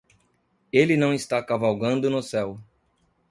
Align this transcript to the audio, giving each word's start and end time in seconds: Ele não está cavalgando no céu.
Ele 0.73 0.97
não 0.97 1.13
está 1.13 1.43
cavalgando 1.43 2.09
no 2.09 2.23
céu. 2.23 2.59